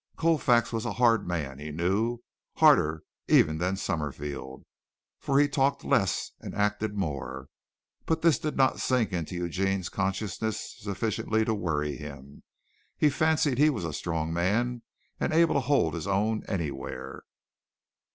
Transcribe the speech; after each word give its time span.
Colfax 0.15 0.73
was 0.73 0.83
a 0.83 0.93
hard 0.93 1.27
man, 1.27 1.59
he 1.59 1.69
knew, 1.71 2.21
harder 2.55 3.03
even 3.27 3.59
than 3.59 3.77
Summerfield, 3.77 4.65
for 5.19 5.39
he 5.39 5.47
talked 5.47 5.83
less 5.83 6.31
and 6.39 6.55
acted 6.55 6.95
more; 6.95 7.49
but 8.07 8.23
this 8.23 8.39
did 8.39 8.57
not 8.57 8.79
sink 8.79 9.13
into 9.13 9.35
Eugene's 9.35 9.89
consciousness 9.89 10.73
sufficiently 10.79 11.45
to 11.45 11.53
worry 11.53 11.97
him. 11.97 12.41
He 12.97 13.11
fancied 13.11 13.59
he 13.59 13.69
was 13.69 13.85
a 13.85 13.93
strong 13.93 14.33
man, 14.33 14.81
able 15.21 15.53
to 15.53 15.61
hold 15.61 15.93
his 15.93 16.07
own 16.07 16.41
anywhere. 16.47 17.21